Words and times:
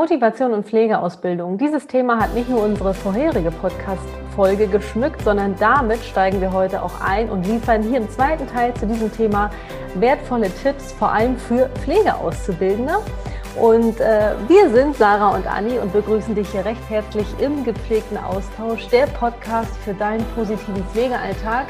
Motivation 0.00 0.54
und 0.54 0.66
Pflegeausbildung. 0.66 1.58
Dieses 1.58 1.86
Thema 1.86 2.18
hat 2.18 2.32
nicht 2.32 2.48
nur 2.48 2.62
unsere 2.62 2.94
vorherige 2.94 3.50
Podcast-Folge 3.50 4.66
geschmückt, 4.66 5.20
sondern 5.20 5.54
damit 5.60 6.02
steigen 6.02 6.40
wir 6.40 6.54
heute 6.54 6.82
auch 6.82 7.02
ein 7.02 7.28
und 7.28 7.46
liefern 7.46 7.82
hier 7.82 7.98
im 7.98 8.08
zweiten 8.08 8.46
Teil 8.46 8.72
zu 8.72 8.86
diesem 8.86 9.12
Thema 9.12 9.50
wertvolle 9.96 10.48
Tipps, 10.62 10.92
vor 10.92 11.12
allem 11.12 11.36
für 11.36 11.68
Pflegeauszubildende. 11.84 12.94
Und 13.60 14.00
äh, 14.00 14.32
wir 14.48 14.70
sind 14.70 14.96
Sarah 14.96 15.34
und 15.34 15.46
Anni 15.46 15.78
und 15.78 15.92
begrüßen 15.92 16.34
dich 16.34 16.48
hier 16.48 16.64
recht 16.64 16.88
herzlich 16.88 17.26
im 17.38 17.62
gepflegten 17.62 18.16
Austausch, 18.16 18.88
der 18.88 19.04
Podcast 19.06 19.76
für 19.84 19.92
deinen 19.92 20.24
positiven 20.34 20.82
Pflegealltag. 20.94 21.66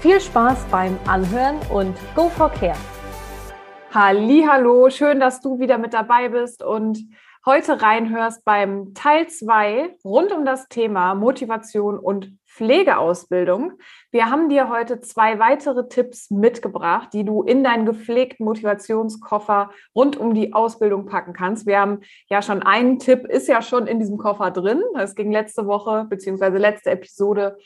Viel 0.00 0.20
Spaß 0.20 0.66
beim 0.68 0.98
Anhören 1.06 1.58
und 1.68 1.96
Go 2.16 2.28
for 2.28 2.50
Care! 2.50 2.74
Hallo, 3.92 4.88
schön, 4.88 5.18
dass 5.18 5.40
du 5.40 5.58
wieder 5.58 5.76
mit 5.76 5.94
dabei 5.94 6.28
bist 6.28 6.62
und 6.62 7.08
heute 7.44 7.82
reinhörst 7.82 8.44
beim 8.44 8.94
Teil 8.94 9.26
2 9.26 9.96
rund 10.04 10.30
um 10.30 10.44
das 10.44 10.68
Thema 10.68 11.16
Motivation 11.16 11.98
und 11.98 12.38
Pflegeausbildung. 12.46 13.72
Wir 14.12 14.30
haben 14.30 14.48
dir 14.48 14.68
heute 14.68 15.00
zwei 15.00 15.40
weitere 15.40 15.88
Tipps 15.88 16.30
mitgebracht, 16.30 17.08
die 17.12 17.24
du 17.24 17.42
in 17.42 17.64
deinen 17.64 17.84
gepflegten 17.84 18.46
Motivationskoffer 18.46 19.70
rund 19.92 20.16
um 20.16 20.34
die 20.34 20.52
Ausbildung 20.52 21.06
packen 21.06 21.32
kannst. 21.32 21.66
Wir 21.66 21.80
haben 21.80 22.02
ja 22.28 22.42
schon 22.42 22.62
einen 22.62 23.00
Tipp, 23.00 23.26
ist 23.26 23.48
ja 23.48 23.60
schon 23.60 23.88
in 23.88 23.98
diesem 23.98 24.18
Koffer 24.18 24.52
drin. 24.52 24.84
Das 24.94 25.16
ging 25.16 25.32
letzte 25.32 25.66
Woche 25.66 26.06
beziehungsweise 26.08 26.58
letzte 26.58 26.90
Episode 26.90 27.58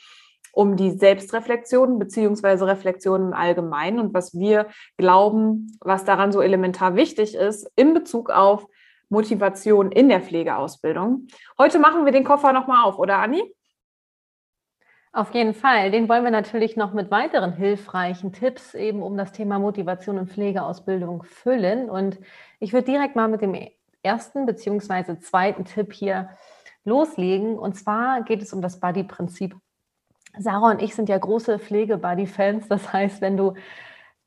um 0.54 0.76
die 0.76 0.90
Selbstreflexion 0.90 1.98
beziehungsweise 1.98 2.66
Reflexion 2.66 3.28
im 3.28 3.32
Allgemeinen 3.32 3.98
und 3.98 4.14
was 4.14 4.34
wir 4.34 4.66
glauben, 4.96 5.76
was 5.80 6.04
daran 6.04 6.32
so 6.32 6.40
elementar 6.40 6.96
wichtig 6.96 7.34
ist 7.34 7.70
in 7.76 7.94
Bezug 7.94 8.30
auf 8.30 8.66
Motivation 9.08 9.92
in 9.92 10.08
der 10.08 10.20
Pflegeausbildung. 10.20 11.26
Heute 11.58 11.78
machen 11.78 12.04
wir 12.04 12.12
den 12.12 12.24
Koffer 12.24 12.52
nochmal 12.52 12.84
auf, 12.84 12.98
oder 12.98 13.18
Anni? 13.18 13.42
Auf 15.12 15.32
jeden 15.32 15.54
Fall. 15.54 15.92
Den 15.92 16.08
wollen 16.08 16.24
wir 16.24 16.32
natürlich 16.32 16.76
noch 16.76 16.92
mit 16.92 17.12
weiteren 17.12 17.52
hilfreichen 17.52 18.32
Tipps 18.32 18.74
eben 18.74 19.00
um 19.00 19.16
das 19.16 19.30
Thema 19.30 19.60
Motivation 19.60 20.18
und 20.18 20.28
Pflegeausbildung 20.28 21.22
füllen. 21.22 21.88
Und 21.88 22.18
ich 22.58 22.72
würde 22.72 22.90
direkt 22.90 23.14
mal 23.14 23.28
mit 23.28 23.40
dem 23.40 23.56
ersten 24.02 24.44
beziehungsweise 24.44 25.20
zweiten 25.20 25.64
Tipp 25.64 25.92
hier 25.92 26.30
loslegen. 26.84 27.56
Und 27.56 27.74
zwar 27.74 28.22
geht 28.22 28.42
es 28.42 28.52
um 28.52 28.60
das 28.60 28.80
Buddy-Prinzip. 28.80 29.54
Sarah 30.38 30.70
und 30.70 30.82
ich 30.82 30.94
sind 30.94 31.08
ja 31.08 31.18
große 31.18 31.58
Pflege-Buddy-Fans. 31.58 32.68
Das 32.68 32.92
heißt, 32.92 33.20
wenn 33.20 33.36
du 33.36 33.54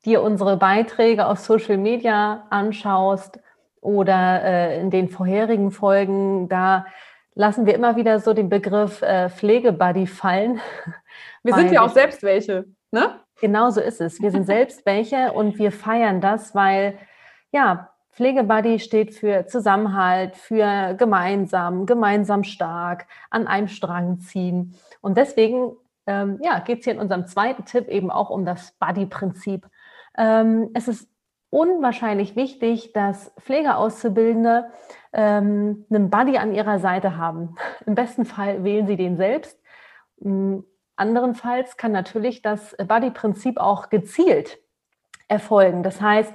dir 0.05 0.21
unsere 0.21 0.57
Beiträge 0.57 1.27
auf 1.27 1.39
Social 1.39 1.77
Media 1.77 2.45
anschaust 2.49 3.39
oder 3.81 4.43
äh, 4.43 4.79
in 4.79 4.89
den 4.89 5.09
vorherigen 5.09 5.71
Folgen, 5.71 6.49
da 6.49 6.85
lassen 7.35 7.65
wir 7.65 7.75
immer 7.75 7.95
wieder 7.95 8.19
so 8.19 8.33
den 8.33 8.49
Begriff 8.49 9.01
äh, 9.01 9.29
Pflege-Buddy 9.29 10.07
fallen. 10.07 10.59
Wir 11.43 11.53
sind 11.53 11.71
ja 11.71 11.81
auch 11.81 11.89
selbst 11.89 12.23
welche, 12.23 12.65
ne? 12.91 13.21
Genau 13.39 13.69
so 13.69 13.79
ist 13.79 14.01
es. 14.01 14.21
Wir 14.21 14.31
sind 14.31 14.45
selbst 14.45 14.85
welche 14.85 15.31
und 15.31 15.59
wir 15.59 15.71
feiern 15.71 16.19
das, 16.19 16.55
weil 16.55 16.97
ja, 17.51 17.89
Pflegebuddy 18.17 18.79
steht 18.79 19.13
für 19.13 19.45
Zusammenhalt, 19.45 20.35
für 20.35 20.95
gemeinsam, 20.95 21.85
gemeinsam 21.85 22.43
stark, 22.43 23.05
an 23.29 23.45
einem 23.45 23.67
Strang 23.67 24.19
ziehen. 24.19 24.73
Und 25.01 25.17
deswegen 25.17 25.73
ähm, 26.07 26.39
ja, 26.41 26.59
geht 26.59 26.79
es 26.79 26.85
hier 26.85 26.93
in 26.93 26.99
unserem 26.99 27.27
zweiten 27.27 27.65
Tipp 27.65 27.87
eben 27.87 28.09
auch 28.09 28.29
um 28.29 28.45
das 28.45 28.71
Buddy-Prinzip. 28.79 29.67
Ähm, 30.17 30.71
es 30.73 30.87
ist 30.87 31.09
unwahrscheinlich 31.49 32.35
wichtig, 32.35 32.93
dass 32.93 33.33
Pflegeauszubildende 33.39 34.69
ähm, 35.13 35.85
einen 35.89 36.09
Buddy 36.09 36.37
an 36.37 36.53
ihrer 36.53 36.79
Seite 36.79 37.17
haben. 37.17 37.55
Im 37.85 37.95
besten 37.95 38.25
Fall 38.25 38.63
wählen 38.63 38.87
sie 38.87 38.97
den 38.97 39.17
selbst. 39.17 39.59
Ähm, 40.23 40.65
anderenfalls 40.95 41.77
kann 41.77 41.91
natürlich 41.91 42.41
das 42.41 42.75
Buddy-Prinzip 42.77 43.59
auch 43.59 43.89
gezielt 43.89 44.59
erfolgen. 45.27 45.83
Das 45.83 46.01
heißt, 46.01 46.33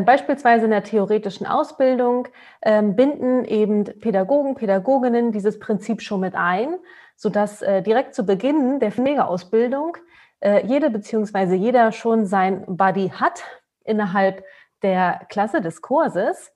beispielsweise 0.00 0.64
in 0.64 0.70
der 0.70 0.82
theoretischen 0.82 1.46
Ausbildung 1.46 2.28
äh, 2.60 2.82
binden 2.82 3.44
eben 3.44 3.84
Pädagogen, 3.84 4.54
Pädagoginnen 4.54 5.32
dieses 5.32 5.58
Prinzip 5.58 6.02
schon 6.02 6.20
mit 6.20 6.34
ein 6.34 6.76
sodass 7.16 7.62
äh, 7.62 7.82
direkt 7.82 8.14
zu 8.14 8.24
Beginn 8.24 8.78
der 8.78 8.92
Pflegeausbildung 8.92 9.96
äh, 10.40 10.64
jede 10.66 10.90
bzw. 10.90 11.54
jeder 11.54 11.90
schon 11.92 12.26
sein 12.26 12.64
Buddy 12.66 13.08
hat 13.08 13.42
innerhalb 13.84 14.44
der 14.82 15.22
Klasse 15.30 15.60
des 15.62 15.80
Kurses. 15.80 16.52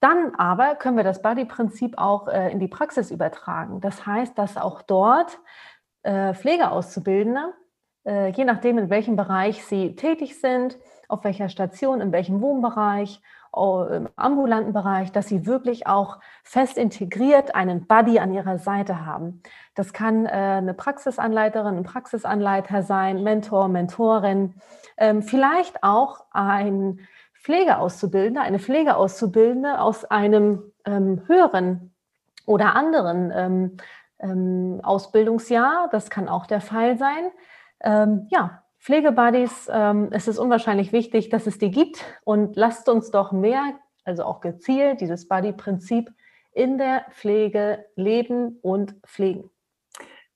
Dann 0.00 0.34
aber 0.36 0.76
können 0.76 0.96
wir 0.96 1.04
das 1.04 1.22
Buddy-Prinzip 1.22 1.96
auch 1.96 2.28
äh, 2.28 2.52
in 2.52 2.60
die 2.60 2.68
Praxis 2.68 3.10
übertragen. 3.10 3.80
Das 3.80 4.06
heißt, 4.06 4.38
dass 4.38 4.56
auch 4.56 4.82
dort 4.82 5.38
Pflegeauszubildende, 6.04 7.52
je 8.04 8.44
nachdem, 8.44 8.78
in 8.78 8.88
welchem 8.88 9.16
Bereich 9.16 9.64
sie 9.64 9.94
tätig 9.94 10.40
sind, 10.40 10.78
auf 11.08 11.24
welcher 11.24 11.48
Station, 11.48 12.00
in 12.00 12.12
welchem 12.12 12.40
Wohnbereich 12.40 13.20
im 13.90 14.08
ambulanten 14.14 14.72
Bereich, 14.72 15.10
dass 15.10 15.26
sie 15.26 15.46
wirklich 15.46 15.86
auch 15.86 16.18
fest 16.44 16.76
integriert 16.76 17.54
einen 17.54 17.86
Buddy 17.86 18.18
an 18.18 18.32
ihrer 18.32 18.58
Seite 18.58 19.04
haben. 19.06 19.42
Das 19.74 19.92
kann 19.92 20.26
äh, 20.26 20.28
eine 20.28 20.74
Praxisanleiterin, 20.74 21.78
ein 21.78 21.82
Praxisanleiter 21.82 22.82
sein, 22.82 23.22
Mentor, 23.24 23.68
Mentorin, 23.68 24.54
ähm, 24.96 25.22
vielleicht 25.22 25.82
auch 25.82 26.26
ein 26.30 27.00
Pflegeauszubildender, 27.42 28.42
eine 28.42 28.58
Pflegeauszubildende 28.58 29.80
aus 29.80 30.04
einem 30.04 30.62
ähm, 30.84 31.22
höheren 31.26 31.92
oder 32.46 32.76
anderen 32.76 33.78
ähm, 34.20 34.80
Ausbildungsjahr. 34.82 35.88
Das 35.90 36.10
kann 36.10 36.28
auch 36.28 36.46
der 36.46 36.60
Fall 36.60 36.98
sein. 36.98 37.30
Ja, 38.30 38.64
Pflegebuddies, 38.88 39.68
ähm, 39.70 40.08
es 40.12 40.28
ist 40.28 40.38
unwahrscheinlich 40.38 40.94
wichtig, 40.94 41.28
dass 41.28 41.46
es 41.46 41.58
die 41.58 41.70
gibt 41.70 42.02
und 42.24 42.56
lasst 42.56 42.88
uns 42.88 43.10
doch 43.10 43.32
mehr, 43.32 43.74
also 44.06 44.24
auch 44.24 44.40
gezielt, 44.40 45.02
dieses 45.02 45.28
Buddy-Prinzip 45.28 46.10
in 46.54 46.78
der 46.78 47.04
Pflege 47.10 47.84
leben 47.96 48.58
und 48.62 48.94
pflegen. 49.06 49.50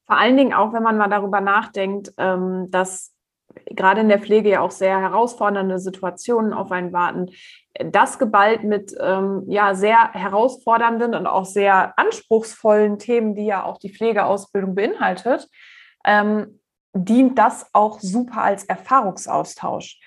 Vor 0.04 0.18
allen 0.18 0.36
Dingen 0.36 0.52
auch, 0.52 0.74
wenn 0.74 0.82
man 0.82 0.98
mal 0.98 1.08
darüber 1.08 1.40
nachdenkt, 1.40 2.12
ähm, 2.18 2.70
dass 2.70 3.14
gerade 3.70 4.02
in 4.02 4.10
der 4.10 4.18
Pflege 4.20 4.50
ja 4.50 4.60
auch 4.60 4.70
sehr 4.70 5.00
herausfordernde 5.00 5.78
Situationen 5.78 6.52
auf 6.52 6.70
einen 6.72 6.92
warten. 6.92 7.30
Das 7.72 8.18
geballt 8.18 8.64
mit 8.64 8.94
ähm, 9.00 9.44
ja 9.48 9.74
sehr 9.74 10.12
herausfordernden 10.12 11.14
und 11.14 11.26
auch 11.26 11.46
sehr 11.46 11.98
anspruchsvollen 11.98 12.98
Themen, 12.98 13.34
die 13.34 13.46
ja 13.46 13.64
auch 13.64 13.78
die 13.78 13.94
Pflegeausbildung 13.94 14.74
beinhaltet. 14.74 15.48
Ähm, 16.04 16.58
dient 16.94 17.38
das 17.38 17.66
auch 17.72 18.00
super 18.00 18.42
als 18.42 18.64
Erfahrungsaustausch. 18.64 20.00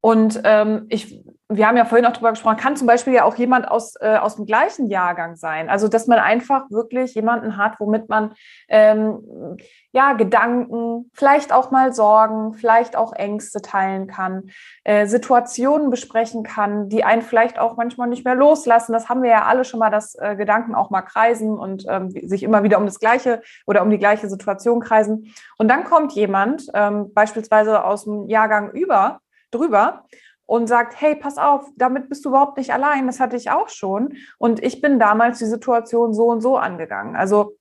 Und 0.00 0.40
ähm, 0.44 0.86
ich, 0.88 1.22
wir 1.56 1.66
haben 1.66 1.76
ja 1.76 1.84
vorhin 1.84 2.06
auch 2.06 2.12
darüber 2.12 2.30
gesprochen, 2.30 2.56
kann 2.56 2.76
zum 2.76 2.86
Beispiel 2.86 3.12
ja 3.12 3.24
auch 3.24 3.36
jemand 3.36 3.70
aus, 3.70 3.94
äh, 4.00 4.16
aus 4.16 4.36
dem 4.36 4.46
gleichen 4.46 4.86
Jahrgang 4.86 5.36
sein. 5.36 5.68
Also, 5.70 5.88
dass 5.88 6.06
man 6.06 6.18
einfach 6.18 6.70
wirklich 6.70 7.14
jemanden 7.14 7.56
hat, 7.56 7.78
womit 7.78 8.08
man 8.08 8.34
ähm, 8.68 9.56
ja 9.92 10.14
Gedanken, 10.14 11.10
vielleicht 11.12 11.52
auch 11.52 11.70
mal 11.70 11.92
Sorgen, 11.92 12.54
vielleicht 12.54 12.96
auch 12.96 13.12
Ängste 13.12 13.60
teilen 13.62 14.06
kann, 14.06 14.50
äh, 14.84 15.06
Situationen 15.06 15.90
besprechen 15.90 16.42
kann, 16.42 16.88
die 16.88 17.04
einen 17.04 17.22
vielleicht 17.22 17.58
auch 17.58 17.76
manchmal 17.76 18.08
nicht 18.08 18.24
mehr 18.24 18.34
loslassen. 18.34 18.92
Das 18.92 19.08
haben 19.08 19.22
wir 19.22 19.30
ja 19.30 19.44
alle 19.44 19.64
schon 19.64 19.80
mal, 19.80 19.90
dass 19.90 20.14
äh, 20.14 20.36
Gedanken 20.36 20.74
auch 20.74 20.90
mal 20.90 21.02
kreisen 21.02 21.58
und 21.58 21.84
ähm, 21.88 22.10
sich 22.10 22.42
immer 22.42 22.62
wieder 22.62 22.78
um 22.78 22.86
das 22.86 22.98
Gleiche 22.98 23.42
oder 23.66 23.82
um 23.82 23.90
die 23.90 23.98
gleiche 23.98 24.28
Situation 24.28 24.80
kreisen. 24.80 25.32
Und 25.58 25.68
dann 25.68 25.84
kommt 25.84 26.12
jemand, 26.12 26.66
ähm, 26.74 27.12
beispielsweise 27.12 27.84
aus 27.84 28.04
dem 28.04 28.28
Jahrgang 28.28 28.70
über, 28.72 29.20
drüber 29.50 30.04
und 30.46 30.66
sagt, 30.66 31.00
hey, 31.00 31.14
pass 31.14 31.38
auf, 31.38 31.66
damit 31.76 32.08
bist 32.08 32.24
du 32.24 32.30
überhaupt 32.30 32.58
nicht 32.58 32.72
allein, 32.72 33.06
das 33.06 33.20
hatte 33.20 33.36
ich 33.36 33.50
auch 33.50 33.68
schon. 33.68 34.14
Und 34.38 34.62
ich 34.62 34.80
bin 34.80 34.98
damals 34.98 35.38
die 35.38 35.46
Situation 35.46 36.12
so 36.12 36.26
und 36.26 36.40
so 36.40 36.56
angegangen. 36.56 37.16
Also 37.16 37.56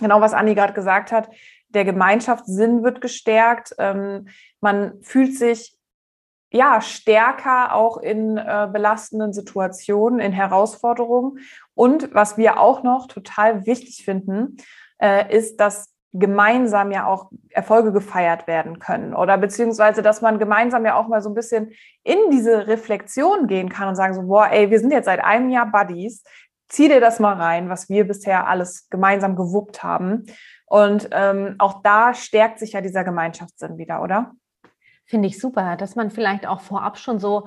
genau, 0.00 0.20
was 0.20 0.34
Anni 0.34 0.54
gerade 0.54 0.72
gesagt 0.72 1.12
hat, 1.12 1.28
der 1.68 1.84
Gemeinschaftssinn 1.84 2.82
wird 2.82 3.00
gestärkt. 3.00 3.74
Ähm, 3.78 4.28
man 4.60 5.02
fühlt 5.02 5.36
sich 5.36 5.76
ja 6.52 6.80
stärker 6.80 7.74
auch 7.74 7.96
in 7.96 8.36
äh, 8.36 8.68
belastenden 8.70 9.32
Situationen, 9.32 10.20
in 10.20 10.32
Herausforderungen. 10.32 11.38
Und 11.74 12.14
was 12.14 12.36
wir 12.36 12.60
auch 12.60 12.82
noch 12.82 13.06
total 13.08 13.66
wichtig 13.66 14.04
finden, 14.04 14.58
äh, 14.98 15.34
ist, 15.34 15.56
dass 15.56 15.91
gemeinsam 16.12 16.90
ja 16.90 17.06
auch 17.06 17.30
Erfolge 17.48 17.92
gefeiert 17.92 18.46
werden 18.46 18.78
können 18.78 19.14
oder 19.14 19.38
beziehungsweise, 19.38 20.02
dass 20.02 20.20
man 20.20 20.38
gemeinsam 20.38 20.84
ja 20.84 20.94
auch 20.94 21.08
mal 21.08 21.22
so 21.22 21.30
ein 21.30 21.34
bisschen 21.34 21.72
in 22.02 22.18
diese 22.30 22.66
Reflexion 22.66 23.46
gehen 23.46 23.70
kann 23.70 23.88
und 23.88 23.94
sagen 23.94 24.14
so, 24.14 24.22
boah, 24.22 24.48
ey, 24.50 24.70
wir 24.70 24.78
sind 24.78 24.92
jetzt 24.92 25.06
seit 25.06 25.24
einem 25.24 25.48
Jahr 25.48 25.70
Buddies, 25.70 26.22
zieh 26.68 26.88
dir 26.88 27.00
das 27.00 27.18
mal 27.18 27.34
rein, 27.34 27.68
was 27.68 27.88
wir 27.88 28.06
bisher 28.06 28.46
alles 28.46 28.88
gemeinsam 28.90 29.36
gewuppt 29.36 29.82
haben. 29.82 30.26
Und 30.66 31.08
ähm, 31.12 31.56
auch 31.58 31.82
da 31.82 32.14
stärkt 32.14 32.58
sich 32.58 32.72
ja 32.72 32.80
dieser 32.80 33.04
Gemeinschaftssinn 33.04 33.78
wieder, 33.78 34.02
oder? 34.02 34.32
Finde 35.04 35.28
ich 35.28 35.38
super, 35.38 35.76
dass 35.76 35.96
man 35.96 36.10
vielleicht 36.10 36.46
auch 36.46 36.60
vorab 36.60 36.98
schon 36.98 37.18
so 37.18 37.46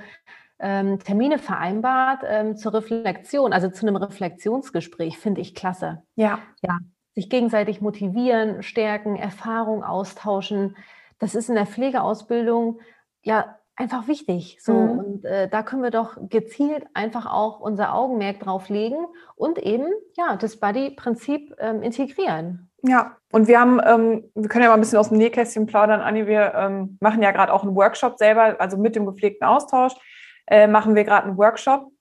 ähm, 0.59 0.99
Termine 0.99 1.37
vereinbart 1.39 2.23
ähm, 2.27 2.55
zur 2.55 2.73
Reflexion, 2.73 3.53
also 3.53 3.69
zu 3.69 3.85
einem 3.87 3.95
Reflexionsgespräch, 3.95 5.17
finde 5.17 5.41
ich 5.41 5.55
klasse. 5.55 6.03
Ja. 6.15 6.39
Ja, 6.61 6.79
sich 7.15 7.29
gegenseitig 7.29 7.81
motivieren, 7.81 8.61
stärken, 8.61 9.15
Erfahrung 9.15 9.83
austauschen. 9.83 10.75
Das 11.19 11.33
ist 11.33 11.49
in 11.49 11.55
der 11.55 11.65
Pflegeausbildung 11.65 12.79
ja 13.23 13.57
einfach 13.75 14.07
wichtig. 14.07 14.57
So 14.61 14.73
mhm. 14.73 14.99
und 14.99 15.25
äh, 15.25 15.49
da 15.49 15.63
können 15.63 15.83
wir 15.83 15.91
doch 15.91 16.17
gezielt 16.29 16.85
einfach 16.93 17.25
auch 17.25 17.59
unser 17.59 17.93
Augenmerk 17.93 18.41
drauf 18.41 18.69
legen 18.69 19.07
und 19.35 19.57
eben 19.57 19.87
ja 20.15 20.35
das 20.35 20.59
Buddy-Prinzip 20.59 21.55
ähm, 21.59 21.81
integrieren. 21.81 22.69
Ja, 22.83 23.17
und 23.31 23.47
wir 23.47 23.59
haben, 23.59 23.81
ähm, 23.83 24.29
wir 24.35 24.47
können 24.47 24.63
ja 24.63 24.69
mal 24.69 24.75
ein 24.75 24.81
bisschen 24.81 24.99
aus 24.99 25.09
dem 25.09 25.17
Nähkästchen 25.17 25.65
plaudern, 25.65 26.01
Anni. 26.01 26.27
Wir 26.27 26.53
ähm, 26.53 26.97
machen 27.01 27.23
ja 27.23 27.31
gerade 27.31 27.51
auch 27.51 27.63
einen 27.63 27.75
Workshop 27.75 28.17
selber, 28.19 28.55
also 28.59 28.77
mit 28.77 28.95
dem 28.95 29.05
gepflegten 29.05 29.47
Austausch 29.47 29.95
äh, 30.47 30.67
machen 30.67 30.95
wir 30.95 31.03
gerade 31.03 31.27
einen 31.27 31.37
Workshop, 31.37 31.91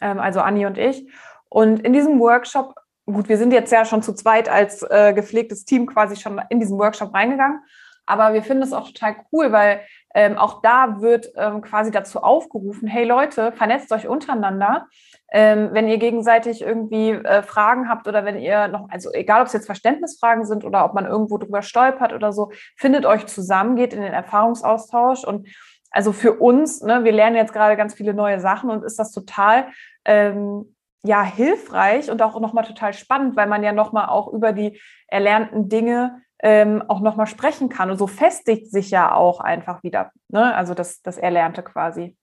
ähm, 0.00 0.18
also 0.18 0.40
Anni 0.40 0.66
und 0.66 0.78
ich. 0.78 1.10
Und 1.48 1.80
in 1.80 1.92
diesem 1.92 2.20
Workshop, 2.20 2.74
gut, 3.12 3.28
wir 3.28 3.38
sind 3.38 3.52
jetzt 3.52 3.72
ja 3.72 3.84
schon 3.84 4.02
zu 4.02 4.14
zweit 4.14 4.48
als 4.48 4.82
äh, 4.82 5.12
gepflegtes 5.12 5.64
Team 5.64 5.86
quasi 5.86 6.16
schon 6.16 6.40
in 6.50 6.60
diesen 6.60 6.78
Workshop 6.78 7.14
reingegangen, 7.14 7.60
aber 8.06 8.32
wir 8.34 8.42
finden 8.42 8.62
es 8.62 8.72
auch 8.72 8.88
total 8.88 9.16
cool, 9.32 9.52
weil 9.52 9.82
ähm, 10.14 10.36
auch 10.36 10.62
da 10.62 11.00
wird 11.00 11.28
ähm, 11.36 11.60
quasi 11.62 11.92
dazu 11.92 12.20
aufgerufen, 12.20 12.88
hey 12.88 13.04
Leute, 13.04 13.52
vernetzt 13.52 13.92
euch 13.92 14.08
untereinander. 14.08 14.88
Ähm, 15.32 15.68
wenn 15.72 15.86
ihr 15.86 15.98
gegenseitig 15.98 16.62
irgendwie 16.62 17.10
äh, 17.10 17.44
Fragen 17.44 17.88
habt 17.88 18.08
oder 18.08 18.24
wenn 18.24 18.36
ihr 18.36 18.66
noch, 18.66 18.88
also 18.90 19.12
egal 19.12 19.42
ob 19.42 19.46
es 19.46 19.52
jetzt 19.52 19.66
Verständnisfragen 19.66 20.44
sind 20.44 20.64
oder 20.64 20.84
ob 20.84 20.94
man 20.94 21.06
irgendwo 21.06 21.38
drüber 21.38 21.62
stolpert 21.62 22.12
oder 22.12 22.32
so, 22.32 22.50
findet 22.76 23.06
euch 23.06 23.26
zusammen, 23.26 23.76
geht 23.76 23.94
in 23.94 24.02
den 24.02 24.12
Erfahrungsaustausch 24.12 25.22
und 25.22 25.46
also 25.92 26.12
für 26.12 26.34
uns, 26.34 26.82
ne, 26.82 27.04
wir 27.04 27.12
lernen 27.12 27.36
jetzt 27.36 27.52
gerade 27.52 27.76
ganz 27.76 27.94
viele 27.94 28.14
neue 28.14 28.40
Sachen 28.40 28.70
und 28.70 28.84
ist 28.84 28.98
das 28.98 29.12
total 29.12 29.68
ähm, 30.04 30.74
ja 31.02 31.22
hilfreich 31.22 32.10
und 32.10 32.22
auch 32.22 32.38
nochmal 32.40 32.64
total 32.64 32.92
spannend, 32.92 33.36
weil 33.36 33.46
man 33.46 33.62
ja 33.62 33.72
nochmal 33.72 34.08
auch 34.08 34.28
über 34.28 34.52
die 34.52 34.80
erlernten 35.08 35.68
Dinge 35.68 36.22
ähm, 36.42 36.82
auch 36.88 37.00
nochmal 37.00 37.26
sprechen 37.26 37.68
kann. 37.68 37.90
Und 37.90 37.98
so 37.98 38.06
festigt 38.06 38.70
sich 38.70 38.90
ja 38.90 39.14
auch 39.14 39.40
einfach 39.40 39.82
wieder, 39.82 40.10
ne? 40.28 40.54
also 40.54 40.74
das, 40.74 41.02
das 41.02 41.18
Erlernte 41.18 41.62
quasi. 41.62 42.16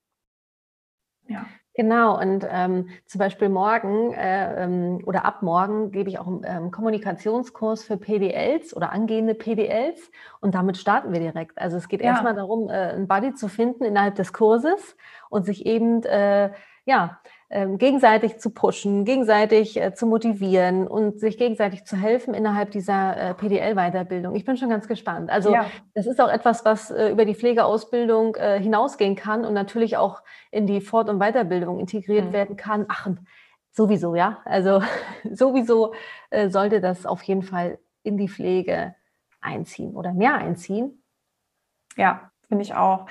Ja. 1.28 1.46
Genau, 1.78 2.20
und 2.20 2.44
ähm, 2.50 2.90
zum 3.06 3.20
Beispiel 3.20 3.50
morgen 3.50 4.12
äh, 4.12 4.64
ähm, 4.64 5.00
oder 5.06 5.26
ab 5.26 5.44
morgen 5.44 5.92
gebe 5.92 6.10
ich 6.10 6.18
auch 6.18 6.26
einen 6.26 6.42
ähm, 6.44 6.72
Kommunikationskurs 6.72 7.84
für 7.84 7.98
PDLs 7.98 8.76
oder 8.76 8.92
angehende 8.92 9.36
PDLs 9.36 10.10
und 10.42 10.56
damit 10.56 10.78
starten 10.78 11.14
wir 11.14 11.20
direkt. 11.20 11.56
Also 11.60 11.78
es 11.78 11.88
geht 11.88 12.02
ja. 12.02 12.08
erstmal 12.08 12.34
darum, 12.34 12.68
äh, 12.70 12.74
einen 12.74 13.08
Buddy 13.08 13.36
zu 13.36 13.48
finden 13.48 13.84
innerhalb 13.84 14.16
des 14.16 14.34
Kurses 14.34 14.98
und 15.30 15.46
sich 15.46 15.68
eben 15.68 16.02
äh, 16.02 16.50
ja, 16.86 17.20
ähm, 17.50 17.78
gegenseitig 17.78 18.40
zu 18.40 18.50
pushen, 18.50 19.06
gegenseitig 19.06 19.80
äh, 19.80 19.94
zu 19.94 20.06
motivieren 20.06 20.86
und 20.86 21.22
sich 21.22 21.38
gegenseitig 21.38 21.86
zu 21.86 21.96
helfen 21.96 22.34
innerhalb 22.34 22.72
dieser 22.72 23.16
äh, 23.16 23.34
PDL-Weiterbildung. 23.36 24.36
Ich 24.36 24.44
bin 24.44 24.58
schon 24.58 24.70
ganz 24.70 24.90
gespannt. 24.90 25.30
Also 25.30 25.54
ja. 25.54 25.66
das 25.94 26.08
ist 26.08 26.20
auch 26.20 26.28
etwas, 26.28 26.66
was 26.66 26.92
äh, 26.92 27.10
über 27.10 27.24
die 27.24 27.36
Pflegeausbildung 27.36 28.36
hinausgehen 28.36 29.16
kann 29.16 29.46
und 29.46 29.54
natürlich 29.54 29.96
auch 29.96 30.22
in 30.52 30.68
die 30.68 30.82
Fort- 30.82 31.10
und 31.10 31.20
Weiterbildung 31.20 31.80
integriert 31.80 32.26
mhm. 32.26 32.34
werden 32.34 32.58
kann. 32.58 32.86
Ach, 32.90 33.08
sowieso, 33.72 34.16
ja. 34.16 34.40
Also 34.44 34.82
sowieso 35.32 35.94
sollte 36.50 36.82
das 36.82 37.06
auf 37.06 37.24
jeden 37.24 37.44
Fall 37.44 37.80
in 38.04 38.18
die 38.18 38.28
Pflege 38.28 38.96
einziehen 39.40 39.96
oder 39.96 40.14
mehr 40.14 40.36
einziehen. 40.36 41.02
Ja, 41.96 42.32
finde 42.48 42.64
ich 42.64 42.74
auch. 42.74 43.06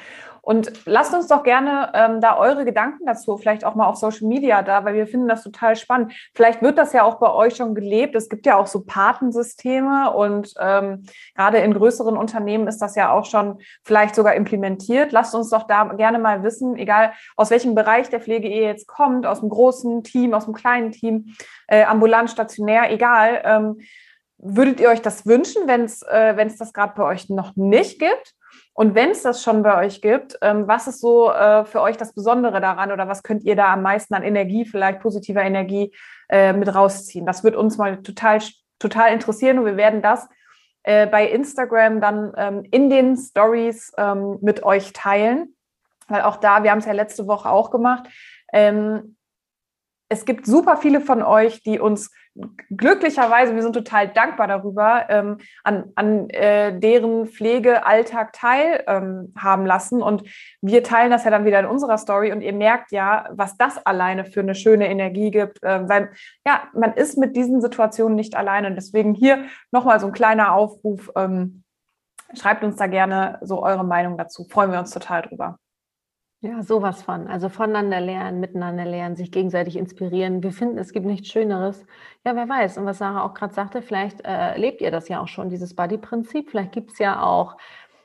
Und 0.46 0.86
lasst 0.86 1.12
uns 1.12 1.26
doch 1.26 1.42
gerne 1.42 1.90
ähm, 1.92 2.20
da 2.20 2.38
eure 2.38 2.64
Gedanken 2.64 3.04
dazu, 3.04 3.36
vielleicht 3.36 3.64
auch 3.64 3.74
mal 3.74 3.88
auf 3.88 3.96
Social 3.96 4.28
Media 4.28 4.62
da, 4.62 4.84
weil 4.84 4.94
wir 4.94 5.08
finden 5.08 5.26
das 5.26 5.42
total 5.42 5.74
spannend. 5.74 6.12
Vielleicht 6.34 6.62
wird 6.62 6.78
das 6.78 6.92
ja 6.92 7.02
auch 7.02 7.16
bei 7.16 7.32
euch 7.32 7.56
schon 7.56 7.74
gelebt. 7.74 8.14
Es 8.14 8.28
gibt 8.28 8.46
ja 8.46 8.56
auch 8.56 8.68
so 8.68 8.84
Patensysteme 8.84 10.12
und 10.12 10.54
ähm, 10.60 11.02
gerade 11.34 11.58
in 11.58 11.74
größeren 11.74 12.16
Unternehmen 12.16 12.68
ist 12.68 12.78
das 12.78 12.94
ja 12.94 13.10
auch 13.10 13.24
schon 13.24 13.58
vielleicht 13.82 14.14
sogar 14.14 14.34
implementiert. 14.34 15.10
Lasst 15.10 15.34
uns 15.34 15.50
doch 15.50 15.64
da 15.64 15.82
gerne 15.94 16.20
mal 16.20 16.44
wissen, 16.44 16.76
egal 16.76 17.12
aus 17.34 17.50
welchem 17.50 17.74
Bereich 17.74 18.08
der 18.08 18.20
Pflege 18.20 18.46
ihr 18.46 18.62
jetzt 18.62 18.86
kommt, 18.86 19.26
aus 19.26 19.40
dem 19.40 19.48
großen 19.48 20.04
Team, 20.04 20.32
aus 20.32 20.44
dem 20.44 20.54
kleinen 20.54 20.92
Team, 20.92 21.34
äh, 21.66 21.82
ambulant, 21.82 22.30
stationär, 22.30 22.92
egal. 22.92 23.42
Ähm, 23.44 23.80
würdet 24.38 24.78
ihr 24.78 24.90
euch 24.90 25.02
das 25.02 25.26
wünschen, 25.26 25.66
wenn 25.66 25.86
es 25.86 26.02
äh, 26.02 26.36
das 26.56 26.72
gerade 26.72 26.92
bei 26.96 27.02
euch 27.02 27.30
noch 27.30 27.56
nicht 27.56 27.98
gibt? 27.98 28.36
Und 28.74 28.94
wenn 28.94 29.10
es 29.10 29.22
das 29.22 29.42
schon 29.42 29.62
bei 29.62 29.84
euch 29.84 30.00
gibt, 30.00 30.38
ähm, 30.42 30.68
was 30.68 30.86
ist 30.86 31.00
so 31.00 31.30
äh, 31.30 31.64
für 31.64 31.80
euch 31.80 31.96
das 31.96 32.12
Besondere 32.12 32.60
daran 32.60 32.92
oder 32.92 33.08
was 33.08 33.22
könnt 33.22 33.44
ihr 33.44 33.56
da 33.56 33.72
am 33.72 33.82
meisten 33.82 34.14
an 34.14 34.22
Energie, 34.22 34.64
vielleicht 34.64 35.00
positiver 35.00 35.42
Energie 35.42 35.94
äh, 36.28 36.52
mit 36.52 36.74
rausziehen? 36.74 37.26
Das 37.26 37.44
wird 37.44 37.56
uns 37.56 37.78
mal 37.78 38.02
total, 38.02 38.40
total 38.78 39.12
interessieren 39.12 39.58
und 39.58 39.66
wir 39.66 39.76
werden 39.76 40.02
das 40.02 40.28
äh, 40.82 41.06
bei 41.06 41.28
Instagram 41.28 42.00
dann 42.00 42.32
ähm, 42.36 42.62
in 42.70 42.90
den 42.90 43.16
Stories 43.16 43.92
ähm, 43.96 44.38
mit 44.42 44.62
euch 44.62 44.92
teilen, 44.92 45.54
weil 46.08 46.22
auch 46.22 46.36
da, 46.36 46.62
wir 46.62 46.70
haben 46.70 46.78
es 46.78 46.86
ja 46.86 46.92
letzte 46.92 47.26
Woche 47.26 47.50
auch 47.50 47.70
gemacht, 47.70 48.08
es 50.08 50.24
gibt 50.24 50.46
super 50.46 50.76
viele 50.76 51.00
von 51.00 51.20
euch, 51.22 51.62
die 51.62 51.80
uns 51.80 52.12
glücklicherweise, 52.70 53.54
wir 53.54 53.62
sind 53.62 53.72
total 53.72 54.08
dankbar 54.08 54.46
darüber, 54.46 55.06
ähm, 55.08 55.38
an, 55.64 55.92
an 55.94 56.30
äh, 56.30 56.78
deren 56.78 57.26
Pflegealltag 57.26 58.32
teilhaben 58.32 59.32
ähm, 59.36 59.66
lassen. 59.66 60.02
Und 60.02 60.24
wir 60.60 60.82
teilen 60.82 61.10
das 61.10 61.24
ja 61.24 61.30
dann 61.30 61.44
wieder 61.44 61.60
in 61.60 61.66
unserer 61.66 61.98
Story 61.98 62.32
und 62.32 62.40
ihr 62.40 62.52
merkt 62.52 62.92
ja, 62.92 63.28
was 63.30 63.56
das 63.56 63.84
alleine 63.84 64.24
für 64.24 64.40
eine 64.40 64.54
schöne 64.54 64.88
Energie 64.88 65.30
gibt, 65.30 65.62
äh, 65.62 65.88
weil 65.88 66.10
ja, 66.46 66.62
man 66.74 66.92
ist 66.92 67.18
mit 67.18 67.36
diesen 67.36 67.60
Situationen 67.60 68.16
nicht 68.16 68.36
alleine. 68.36 68.68
Und 68.68 68.76
deswegen 68.76 69.14
hier 69.14 69.44
nochmal 69.70 70.00
so 70.00 70.06
ein 70.06 70.12
kleiner 70.12 70.52
Aufruf. 70.52 71.10
Ähm, 71.16 71.62
schreibt 72.34 72.64
uns 72.64 72.76
da 72.76 72.86
gerne 72.86 73.38
so 73.42 73.62
eure 73.62 73.84
Meinung 73.84 74.18
dazu. 74.18 74.44
Freuen 74.44 74.72
wir 74.72 74.78
uns 74.78 74.90
total 74.90 75.22
drüber. 75.22 75.58
Ja, 76.46 76.62
sowas 76.62 77.02
von. 77.02 77.26
Also 77.26 77.48
voneinander 77.48 78.00
lernen, 78.00 78.40
miteinander 78.40 78.84
lernen, 78.84 79.16
sich 79.16 79.32
gegenseitig 79.32 79.76
inspirieren. 79.76 80.42
Wir 80.42 80.52
finden, 80.52 80.78
es 80.78 80.92
gibt 80.92 81.06
nichts 81.06 81.28
Schöneres. 81.28 81.84
Ja, 82.24 82.36
wer 82.36 82.48
weiß. 82.48 82.78
Und 82.78 82.86
was 82.86 82.98
Sarah 82.98 83.24
auch 83.24 83.34
gerade 83.34 83.52
sagte, 83.52 83.82
vielleicht 83.82 84.24
äh, 84.24 84.56
lebt 84.56 84.80
ihr 84.80 84.90
das 84.90 85.08
ja 85.08 85.20
auch 85.20 85.28
schon, 85.28 85.48
dieses 85.48 85.74
Buddy-Prinzip. 85.74 86.50
Vielleicht 86.50 86.72
gibt 86.72 86.92
es 86.92 86.98
ja 86.98 87.22
auch 87.22 87.56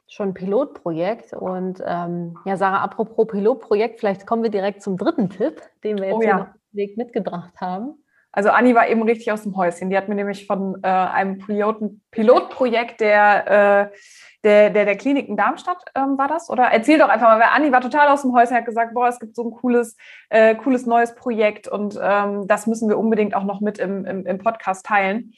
schon 0.08 0.30
ein 0.30 0.34
Pilotprojekt. 0.34 1.34
Und 1.34 1.84
ähm, 1.86 2.38
ja, 2.46 2.58
Sarah, 2.58 2.82
apropos 2.82 3.28
Pilotprojekt, 3.28 4.00
vielleicht 4.00 4.26
kommen 4.26 4.44
wir 4.44 4.50
direkt 4.50 4.82
zum 4.82 4.98
dritten 4.98 5.30
Tipp, 5.30 5.62
den 5.84 5.98
wir 5.98 6.08
jetzt 6.08 6.16
oh, 6.16 6.22
ja. 6.22 6.38
hier 6.38 6.56
Weg 6.74 6.98
mitgebracht 6.98 7.54
haben. 7.60 8.02
Also 8.32 8.50
Anni 8.50 8.74
war 8.74 8.88
eben 8.88 9.04
richtig 9.04 9.32
aus 9.32 9.44
dem 9.44 9.58
Häuschen. 9.58 9.90
Die 9.90 9.98
hat 9.98 10.08
mir 10.08 10.16
nämlich 10.16 10.48
von 10.48 10.80
äh, 10.84 10.88
einem 10.88 11.38
Piloten, 11.38 12.02
Pilotprojekt 12.12 13.02
der, 13.02 13.92
äh, 13.92 13.98
der, 14.44 14.70
der, 14.70 14.86
der 14.86 14.98
Kliniken 14.98 15.38
Darmstadt 15.38 15.84
ähm, 15.96 16.18
war 16.18 16.28
das, 16.28 16.50
oder? 16.50 16.64
Erzähl 16.66 16.98
doch 16.98 17.10
einfach 17.10 17.28
mal, 17.28 17.40
weil 17.40 17.50
Anni 17.54 17.72
war 17.72 17.82
total 17.82 18.08
aus 18.08 18.24
dem 18.24 18.34
Häuschen, 18.34 18.56
hat 18.56 18.66
gesagt, 18.66 18.94
boah, 18.94 19.08
es 19.08 19.20
gibt 19.20 19.36
so 19.36 19.44
ein 19.44 19.52
cooles, 19.52 19.96
äh, 20.30 20.56
cooles 20.56 20.86
neues 20.86 21.16
Projekt 21.16 21.68
und 21.68 22.00
ähm, 22.02 22.48
das 22.48 22.68
müssen 22.68 22.90
wir 22.90 22.98
unbedingt 22.98 23.36
auch 23.36 23.44
noch 23.44 23.62
mit 23.62 23.78
im, 23.78 24.06
im, 24.06 24.26
im 24.26 24.38
Podcast 24.40 24.86
teilen. 24.86 25.34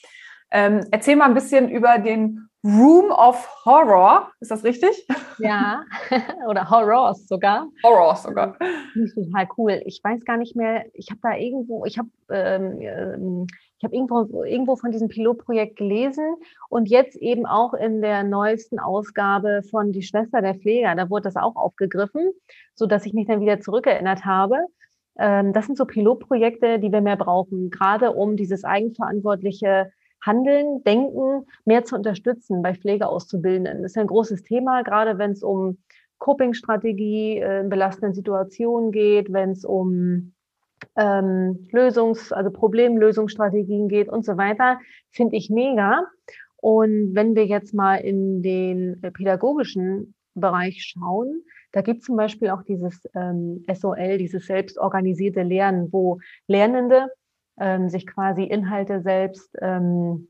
Ähm, 0.52 0.86
erzähl 0.92 1.16
mal 1.16 1.26
ein 1.26 1.34
bisschen 1.34 1.70
über 1.70 1.98
den 1.98 2.48
Room 2.64 3.12
of 3.12 3.66
Horror. 3.66 4.32
Ist 4.40 4.52
das 4.52 4.64
richtig? 4.64 5.06
Ja, 5.38 5.84
oder 6.48 6.70
Horrors 6.70 7.28
sogar. 7.28 7.68
Horrors 7.84 8.24
sogar. 8.24 8.56
Das 8.60 9.04
ist 9.04 9.16
total 9.16 9.48
cool. 9.58 9.82
Ich 9.86 10.00
weiß 10.04 10.24
gar 10.24 10.38
nicht 10.38 10.56
mehr, 10.56 10.86
ich 10.94 11.10
habe 11.10 11.20
da 11.22 11.36
irgendwo, 11.36 11.86
ich 11.86 11.98
habe 11.98 12.10
ähm, 12.30 12.80
ähm, 12.80 13.48
ich 13.84 13.86
habe 13.86 13.96
irgendwo, 13.98 14.44
irgendwo 14.46 14.78
von 14.78 14.92
diesem 14.92 15.10
Pilotprojekt 15.10 15.76
gelesen 15.76 16.36
und 16.70 16.88
jetzt 16.88 17.18
eben 17.18 17.46
auch 17.46 17.74
in 17.74 18.02
der 18.02 18.24
neuesten 18.24 18.80
Ausgabe 18.80 19.62
von 19.70 19.92
Die 19.92 20.04
Schwester 20.04 20.42
der 20.42 20.56
Pfleger, 20.56 20.96
da 20.96 21.10
wurde 21.10 21.24
das 21.24 21.36
auch 21.36 21.58
aufgegriffen, 21.58 22.32
so 22.76 22.86
dass 22.86 23.06
ich 23.06 23.14
mich 23.14 23.28
dann 23.28 23.42
wieder 23.42 23.60
zurückerinnert 23.60 24.24
habe. 24.24 24.56
Ähm, 25.20 25.52
das 25.52 25.66
sind 25.66 25.78
so 25.78 25.84
Pilotprojekte, 25.84 26.80
die 26.80 26.94
wir 26.94 27.02
mehr 27.02 27.18
brauchen, 27.18 27.72
gerade 27.72 28.14
um 28.14 28.38
dieses 28.38 28.64
eigenverantwortliche 28.64 29.92
Handeln, 30.26 30.84
Denken 30.84 31.46
mehr 31.66 31.84
zu 31.84 31.96
unterstützen 31.96 32.62
bei 32.62 32.74
Pflegeauszubildenden. 32.74 33.84
Das 33.84 33.92
ist 33.92 33.98
ein 33.98 34.08
großes 34.08 34.44
Thema, 34.44 34.84
gerade 34.84 35.18
wenn 35.18 35.32
es 35.32 35.44
um 35.44 35.78
Coping-Strategie 36.20 37.40
äh, 37.40 37.62
in 37.62 37.70
belastenden 37.70 38.14
Situationen 38.14 38.92
geht, 38.92 39.34
wenn 39.34 39.52
es 39.52 39.66
um 39.66 40.34
ähm, 40.96 41.68
Lösungs-, 41.72 42.32
also 42.32 42.52
Problemlösungsstrategien 42.52 43.90
geht 43.90 44.10
und 44.10 44.26
so 44.26 44.38
weiter, 44.38 44.80
finde 45.12 45.36
ich 45.36 45.50
mega. 45.50 46.06
Und 46.58 47.14
wenn 47.14 47.36
wir 47.36 47.46
jetzt 47.46 47.74
mal 47.74 47.98
in 47.98 48.42
den 48.42 49.04
äh, 49.04 49.12
pädagogischen 49.12 50.16
Bereich 50.34 50.84
schauen, 50.84 51.44
da 51.74 51.82
gibt 51.82 52.00
es 52.00 52.06
zum 52.06 52.16
Beispiel 52.16 52.52
auch 52.52 52.64
dieses 52.64 53.02
ähm, 53.16 53.66
SOL, 53.74 54.18
dieses 54.18 54.46
selbstorganisierte 54.46 55.42
Lernen, 55.42 55.92
wo 55.92 56.20
Lernende 56.48 57.08
ähm, 57.60 57.90
sich 57.90 58.08
quasi 58.08 58.44
Inhalte 58.44 59.02
selbst 59.02 59.56
ähm, 59.62 60.28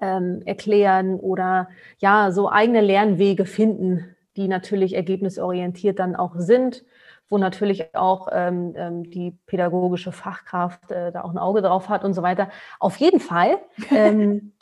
ähm, 0.00 0.42
erklären 0.44 1.18
oder 1.18 1.68
ja, 1.98 2.30
so 2.30 2.50
eigene 2.50 2.80
Lernwege 2.80 3.46
finden, 3.46 4.16
die 4.36 4.48
natürlich 4.48 4.94
ergebnisorientiert 4.94 5.98
dann 5.98 6.16
auch 6.16 6.34
sind, 6.36 6.84
wo 7.28 7.38
natürlich 7.38 7.94
auch 7.94 8.28
ähm, 8.32 8.74
ähm, 8.76 9.10
die 9.10 9.32
pädagogische 9.46 10.12
Fachkraft 10.12 10.90
äh, 10.90 11.10
da 11.10 11.22
auch 11.22 11.30
ein 11.30 11.38
Auge 11.38 11.62
drauf 11.62 11.88
hat 11.88 12.04
und 12.04 12.12
so 12.12 12.22
weiter. 12.22 12.50
Auf 12.80 12.96
jeden 12.96 13.20
Fall. 13.20 13.58
Ähm, 13.90 14.52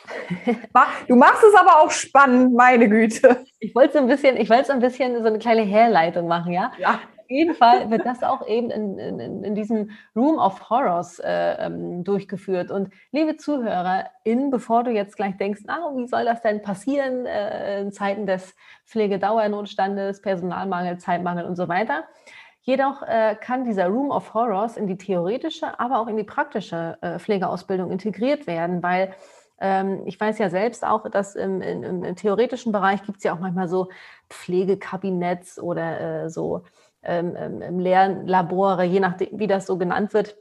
du 1.08 1.16
machst 1.16 1.42
es 1.42 1.58
aber 1.58 1.82
auch 1.82 1.90
spannend, 1.90 2.54
meine 2.54 2.88
Güte. 2.88 3.44
Ich 3.58 3.75
wollte 3.75 3.99
ein 3.99 4.06
bisschen, 4.06 4.37
ich 4.37 4.49
wollte 4.49 4.72
ein 4.72 4.80
bisschen 4.80 5.20
so 5.22 5.26
eine 5.26 5.38
kleine 5.38 5.62
Herleitung 5.62 6.28
machen, 6.28 6.52
ja. 6.52 6.72
Ja 6.78 7.00
jeden 7.33 7.55
Fall 7.55 7.91
wird 7.91 8.07
das 8.07 8.23
auch 8.23 8.47
eben 8.47 8.71
in, 8.71 8.99
in, 8.99 9.45
in 9.45 9.55
diesem 9.55 9.91
Room 10.15 10.39
of 10.39 10.71
Horrors 10.71 11.19
äh, 11.19 11.67
ähm, 11.67 12.05
durchgeführt. 12.05 12.71
Und 12.71 12.93
liebe 13.11 13.37
ZuhörerInnen, 13.37 14.51
bevor 14.51 14.85
du 14.85 14.91
jetzt 14.91 15.17
gleich 15.17 15.37
denkst, 15.37 15.62
na, 15.67 15.79
wie 15.97 16.07
soll 16.07 16.25
das 16.25 16.43
denn 16.43 16.62
passieren 16.62 17.27
äh, 17.27 17.81
in 17.81 17.93
Zeiten 17.93 18.27
des 18.27 18.55
Pflegedauernotstandes, 18.87 20.23
Personalmangel, 20.23 20.99
Zeitmangel 20.99 21.47
und 21.47 21.57
so 21.57 21.69
weiter, 21.69 22.05
Jedoch 22.65 23.03
äh, 23.03 23.35
kann 23.35 23.65
dieser 23.65 23.89
Room 23.89 24.12
of 24.12 24.35
Horrors 24.35 24.77
in 24.77 24.87
die 24.87 24.97
theoretische, 24.97 25.81
aber 25.81 25.99
auch 25.99 26.07
in 26.07 26.17
die 26.17 26.23
praktische 26.23 26.97
äh, 27.01 27.19
Pflegeausbildung 27.19 27.91
integriert 27.91 28.47
werden, 28.47 28.85
weil 28.85 29.15
ähm, 29.61 30.03
ich 30.07 30.19
weiß 30.19 30.39
ja 30.39 30.49
selbst 30.49 30.85
auch, 30.85 31.09
dass 31.09 31.35
im, 31.35 31.61
im, 31.61 32.05
im 32.05 32.17
theoretischen 32.17 32.71
Bereich 32.71 33.03
gibt 33.03 33.19
es 33.19 33.25
ja 33.25 33.35
auch 33.35 33.41
manchmal 33.41 33.67
so 33.69 33.89
Pflegekabinetts 34.29 35.59
oder 35.59 36.25
äh, 36.25 36.31
so 36.31 36.62
ähm, 37.02 37.37
ähm 37.37 37.78
Lehrlabore, 37.78 38.85
je 38.85 39.00
nachdem, 39.00 39.38
wie 39.38 39.47
das 39.47 39.66
so 39.66 39.78
genannt 39.78 40.14
wird. 40.14 40.37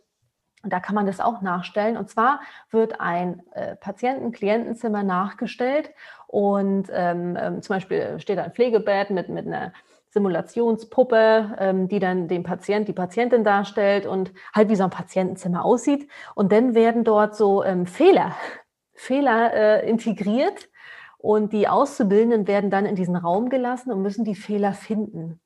da 0.63 0.79
kann 0.79 0.95
man 0.95 1.07
das 1.07 1.19
auch 1.19 1.41
nachstellen. 1.41 1.97
Und 1.97 2.09
zwar 2.09 2.41
wird 2.69 3.01
ein 3.01 3.41
äh, 3.53 3.75
Patienten-Klientenzimmer 3.77 5.03
nachgestellt 5.03 5.91
und 6.27 6.87
ähm, 6.93 7.37
ähm, 7.39 7.61
zum 7.61 7.75
Beispiel 7.75 8.19
steht 8.19 8.37
da 8.37 8.43
ein 8.43 8.53
Pflegebett 8.53 9.09
mit, 9.09 9.29
mit 9.29 9.47
einer 9.47 9.73
Simulationspuppe, 10.11 11.55
ähm, 11.57 11.87
die 11.87 11.99
dann 11.99 12.27
den 12.27 12.43
Patient, 12.43 12.87
die 12.87 12.93
Patientin 12.93 13.43
darstellt 13.43 14.05
und 14.05 14.33
halt 14.53 14.69
wie 14.69 14.75
so 14.75 14.83
ein 14.83 14.89
Patientenzimmer 14.89 15.63
aussieht. 15.63 16.09
Und 16.35 16.51
dann 16.51 16.75
werden 16.75 17.03
dort 17.03 17.35
so 17.35 17.63
ähm, 17.63 17.85
Fehler, 17.85 18.35
Fehler 18.93 19.53
äh, 19.53 19.89
integriert 19.89 20.69
und 21.17 21.53
die 21.53 21.67
Auszubildenden 21.67 22.47
werden 22.47 22.69
dann 22.69 22.85
in 22.85 22.95
diesen 22.95 23.15
Raum 23.15 23.49
gelassen 23.49 23.91
und 23.91 24.01
müssen 24.01 24.25
die 24.25 24.35
Fehler 24.35 24.73
finden 24.73 25.39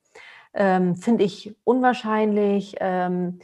ähm, 0.55 0.95
finde 0.95 1.24
ich 1.24 1.55
unwahrscheinlich 1.63 2.75
ähm, 2.79 3.39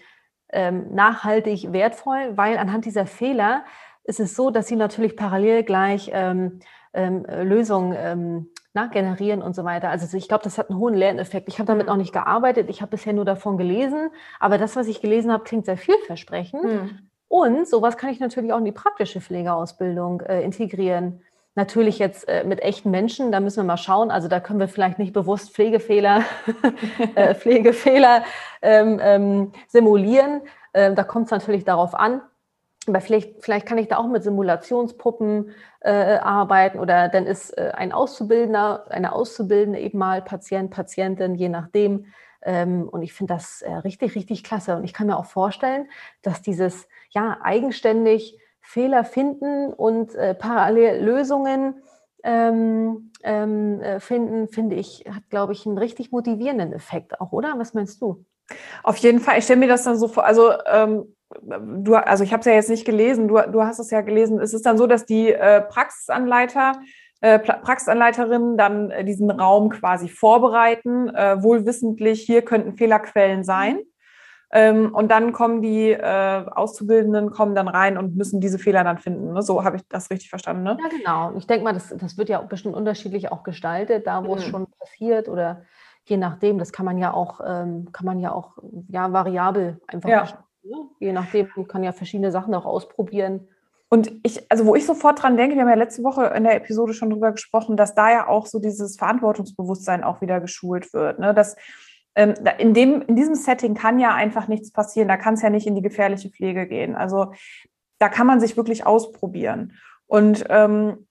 ähm, 0.52 0.94
nachhaltig 0.94 1.72
wertvoll, 1.72 2.36
weil 2.36 2.58
anhand 2.58 2.86
dieser 2.86 3.06
Fehler 3.06 3.64
ist 4.04 4.20
es 4.20 4.36
so, 4.36 4.50
dass 4.50 4.68
sie 4.68 4.76
natürlich 4.76 5.16
parallel 5.16 5.64
gleich 5.64 6.10
ähm, 6.14 6.60
ähm, 6.94 7.26
Lösungen 7.26 8.50
na, 8.74 8.88
generieren 8.88 9.42
und 9.42 9.56
so 9.56 9.64
weiter. 9.64 9.90
Also 9.90 10.18
ich 10.18 10.28
glaube, 10.28 10.44
das 10.44 10.58
hat 10.58 10.70
einen 10.70 10.80
hohen 10.80 10.94
Lerneffekt. 10.94 11.50
Ich 11.50 11.60
habe 11.60 11.68
damit 11.68 11.88
noch 11.88 11.98
nicht 11.98 12.14
gearbeitet, 12.14 12.70
ich 12.70 12.82
habe 12.82 12.92
bisher 12.92 13.14
nur 13.14 13.26
davon 13.26 13.58
gelesen, 13.58 14.10
aber 14.40 14.58
das, 14.58 14.76
was 14.76 14.88
ich 14.88 15.02
gelesen 15.02 15.32
habe, 15.32 15.44
klingt 15.44 15.66
sehr 15.66 15.78
vielversprechend. 15.78 16.64
Hm. 16.64 17.00
Und 17.28 17.68
sowas 17.68 17.98
kann 17.98 18.10
ich 18.10 18.20
natürlich 18.20 18.52
auch 18.52 18.58
in 18.58 18.66
die 18.66 18.72
praktische 18.72 19.22
Pflegeausbildung 19.22 20.22
äh, 20.22 20.42
integrieren. 20.42 21.22
Natürlich 21.56 22.00
jetzt 22.00 22.30
äh, 22.30 22.46
mit 22.46 22.62
echten 22.62 22.92
Menschen, 22.92 23.32
da 23.32 23.42
müssen 23.42 23.58
wir 23.58 23.64
mal 23.66 23.78
schauen. 23.78 24.10
Also 24.10 24.30
da 24.30 24.40
können 24.40 24.60
wir 24.60 24.70
vielleicht 24.70 25.00
nicht 25.00 25.12
bewusst 25.12 25.54
Pflegefehler, 25.54 26.24
äh, 27.16 27.36
Pflegefehler 27.36 28.24
ähm, 28.62 29.00
ähm, 29.02 29.52
simulieren. 29.68 30.42
Ähm, 30.74 30.96
da 30.96 31.04
kommt 31.04 31.26
es 31.26 31.32
natürlich 31.32 31.66
darauf 31.66 31.94
an. 31.94 32.22
Aber 32.88 33.02
vielleicht, 33.02 33.44
vielleicht 33.44 33.68
kann 33.68 33.78
ich 33.78 33.90
da 33.90 33.98
auch 33.98 34.08
mit 34.08 34.24
Simulationspuppen 34.24 35.52
äh, 35.82 35.92
arbeiten 35.92 36.80
oder 36.80 37.10
dann 37.10 37.28
ist 37.28 37.52
äh, 37.52 37.72
ein 37.76 37.92
Auszubildender, 37.92 38.86
eine 38.90 39.14
Auszubildende 39.14 39.80
eben 39.80 40.00
mal 40.00 40.22
Patient, 40.22 40.72
Patientin, 40.72 41.36
je 41.36 41.50
nachdem. 41.50 42.06
Ähm, 42.42 42.90
und 42.90 43.04
ich 43.04 43.14
finde 43.14 43.36
das 43.36 43.62
äh, 43.62 43.72
richtig, 43.72 44.16
richtig 44.16 44.44
klasse. 44.44 44.76
Und 44.76 44.84
ich 44.84 44.94
kann 44.94 45.08
mir 45.08 45.18
auch 45.18 45.26
vorstellen, 45.26 45.90
dass 46.24 46.42
dieses 46.42 46.88
ja 47.12 47.38
eigenständig 47.44 48.40
Fehler 48.62 49.04
finden 49.04 49.74
und 49.74 50.16
äh, 50.16 50.34
parallel 50.34 51.04
Lösungen 51.04 51.82
ähm, 52.24 53.12
ähm, 53.24 53.82
äh, 53.82 54.00
finden, 54.00 54.48
finde 54.48 54.76
ich, 54.76 55.06
hat, 55.10 55.30
glaube 55.30 55.54
ich, 55.54 55.66
einen 55.66 55.78
richtig 55.78 56.12
motivierenden 56.12 56.74
Effekt 56.74 57.20
auch, 57.20 57.32
oder? 57.32 57.54
Was 57.58 57.74
meinst 57.74 58.02
du? 58.02 58.26
Auf 58.84 58.98
jeden 58.98 59.20
Fall. 59.20 59.40
Ich 59.40 59.46
stelle 59.46 59.60
mir 59.60 59.68
das 59.68 59.84
dann 59.84 59.98
so 59.98 60.08
vor, 60.08 60.26
also 60.26 60.52
ähm, 60.66 61.16
du, 61.42 61.96
also 61.96 62.24
ich 62.24 62.34
habe 62.34 62.42
es 62.42 62.46
ja 62.46 62.54
jetzt 62.54 62.70
nicht 62.70 62.86
gelesen, 62.86 63.28
du, 63.28 63.42
du 63.52 63.64
hast 63.64 63.80
es 63.80 63.92
ja 63.92 64.02
gelesen. 64.02 64.40
Es 64.40 64.54
ist 64.54 64.66
dann 64.66 64.78
so, 64.78 64.88
dass 64.88 65.06
die 65.06 65.32
äh, 65.32 65.62
Praxisanleiter 65.62 66.74
äh, 67.22 67.38
Praxisanleiterinnen 67.38 68.58
dann 68.58 68.90
äh, 68.90 69.06
diesen 69.06 69.30
Raum 69.30 69.70
quasi 69.70 70.10
vorbereiten, 70.10 71.08
äh, 71.10 71.42
wohlwissentlich, 71.42 72.22
hier 72.24 72.42
könnten 72.42 72.74
Fehlerquellen 72.74 73.44
sein. 73.44 73.80
Ähm, 74.54 74.94
und 74.94 75.10
dann 75.10 75.32
kommen 75.32 75.62
die 75.62 75.92
äh, 75.92 76.46
Auszubildenden 76.52 77.32
kommen 77.32 77.56
dann 77.56 77.70
rein 77.70 77.98
und 77.98 78.18
müssen 78.18 78.42
diese 78.42 78.60
Fehler 78.60 78.84
dann 78.84 78.98
finden. 78.98 79.34
Ne? 79.34 79.42
So 79.42 79.64
habe 79.64 79.78
ich 79.78 79.84
das 79.88 80.10
richtig 80.10 80.30
verstanden. 80.30 80.64
Ne? 80.64 80.78
Ja, 80.82 80.90
genau. 80.90 81.38
Ich 81.38 81.48
denke 81.48 81.64
mal, 81.64 81.74
das, 81.74 81.94
das 81.98 82.18
wird 82.18 82.28
ja 82.28 82.42
auch 82.42 82.48
bestimmt 82.48 82.76
unterschiedlich 82.76 83.32
auch 83.32 83.44
gestaltet, 83.44 84.08
da 84.08 84.26
wo 84.26 84.34
mhm. 84.34 84.38
es 84.40 84.46
schon 84.46 84.68
passiert 84.80 85.30
oder 85.30 85.62
je 86.04 86.18
nachdem. 86.18 86.58
Das 86.58 86.74
kann 86.74 86.86
man 86.86 86.98
ja 86.98 87.14
auch, 87.14 87.40
ähm, 87.46 87.92
kann 87.94 88.06
man 88.06 88.20
ja 88.20 88.34
auch 88.34 88.58
ja, 88.90 89.14
variabel 89.14 89.80
einfach 89.88 90.10
ja. 90.10 90.28
Ne? 90.64 90.76
Je 91.00 91.12
nachdem, 91.12 91.50
man 91.56 91.68
kann 91.68 91.84
ja 91.84 91.92
verschiedene 91.92 92.32
Sachen 92.32 92.54
auch 92.54 92.66
ausprobieren. 92.66 93.48
Und 93.90 94.12
ich, 94.24 94.50
also 94.50 94.66
wo 94.66 94.76
ich 94.76 94.86
sofort 94.86 95.22
dran 95.22 95.36
denke, 95.36 95.56
wir 95.56 95.64
haben 95.64 95.70
ja 95.70 95.76
letzte 95.76 96.04
Woche 96.04 96.26
in 96.28 96.44
der 96.44 96.56
Episode 96.56 96.94
schon 96.94 97.10
drüber 97.10 97.32
gesprochen, 97.32 97.76
dass 97.76 97.94
da 97.94 98.10
ja 98.12 98.28
auch 98.28 98.46
so 98.46 98.60
dieses 98.60 98.98
Verantwortungsbewusstsein 98.98 100.04
auch 100.04 100.22
wieder 100.22 100.40
geschult 100.40 100.94
wird. 100.94 101.20
Ne? 101.20 101.34
Dass 101.34 101.58
in, 102.14 102.74
dem, 102.74 103.02
in 103.04 103.16
diesem 103.16 103.36
Setting 103.36 103.74
kann 103.74 104.00
ja 104.00 104.14
einfach 104.14 104.48
nichts 104.48 104.72
passieren. 104.72 105.08
Da 105.08 105.18
kann 105.18 105.36
es 105.36 105.42
ja 105.42 105.50
nicht 105.50 105.68
in 105.68 105.76
die 105.76 105.82
gefährliche 105.82 106.30
Pflege 106.30 106.68
gehen. 106.68 106.96
Also 106.96 107.34
da 108.00 108.10
kann 108.10 108.28
man 108.28 108.40
sich 108.40 108.58
wirklich 108.58 108.86
ausprobieren. 108.86 109.74
Und 110.08 110.46
ähm, 110.50 111.08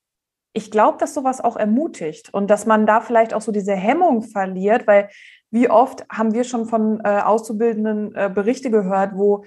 ich 0.53 0.69
glaube, 0.69 0.97
dass 0.99 1.13
sowas 1.13 1.41
auch 1.41 1.55
ermutigt 1.55 2.33
und 2.33 2.49
dass 2.49 2.65
man 2.65 2.85
da 2.85 3.01
vielleicht 3.01 3.33
auch 3.33 3.41
so 3.41 3.51
diese 3.51 3.73
Hemmung 3.73 4.21
verliert, 4.21 4.85
weil 4.85 5.09
wie 5.49 5.69
oft 5.69 6.05
haben 6.09 6.33
wir 6.33 6.43
schon 6.43 6.65
von 6.65 7.01
äh, 7.03 7.21
Auszubildenden 7.21 8.13
äh, 8.15 8.29
Berichte 8.33 8.69
gehört, 8.69 9.15
wo 9.15 9.43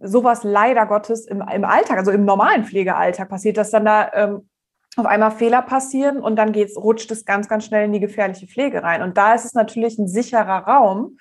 sowas 0.00 0.44
leider 0.44 0.86
Gottes 0.86 1.26
im, 1.26 1.42
im 1.42 1.64
Alltag, 1.64 1.98
also 1.98 2.10
im 2.10 2.24
normalen 2.24 2.64
Pflegealltag 2.64 3.28
passiert, 3.28 3.56
dass 3.56 3.70
dann 3.70 3.84
da 3.84 4.10
ähm, 4.14 4.48
auf 4.96 5.06
einmal 5.06 5.30
Fehler 5.30 5.62
passieren 5.62 6.18
und 6.18 6.36
dann 6.36 6.52
geht's, 6.52 6.76
rutscht 6.76 7.10
es 7.10 7.24
ganz, 7.24 7.48
ganz 7.48 7.64
schnell 7.64 7.84
in 7.84 7.92
die 7.92 8.00
gefährliche 8.00 8.46
Pflege 8.46 8.82
rein. 8.82 9.02
Und 9.02 9.16
da 9.16 9.34
ist 9.34 9.44
es 9.44 9.54
natürlich 9.54 9.98
ein 9.98 10.08
sicherer 10.08 10.66
Raum, 10.66 11.18